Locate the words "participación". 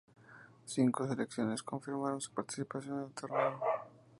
2.33-2.95